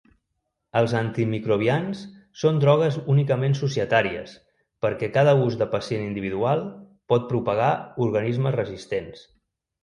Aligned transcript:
Els 0.79 0.93
antimicrobians 0.99 1.99
són 2.43 2.61
drogues 2.63 2.97
únicament 3.15 3.53
societàries 3.59 4.33
perquè 4.87 5.11
cada 5.19 5.35
ús 5.43 5.59
de 5.61 5.69
pacient 5.75 6.03
individual 6.07 6.65
pot 7.15 7.29
propagar 7.35 7.71
organismes 8.09 8.59
resistents. 8.59 9.23